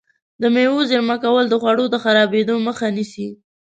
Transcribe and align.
د 0.41 0.43
مېوو 0.53 0.87
زېرمه 0.89 1.17
کول 1.23 1.45
د 1.49 1.55
خوړو 1.61 1.85
د 1.89 1.95
خرابېدو 2.03 2.55
مخه 2.67 2.87
نیسي. 2.95 3.27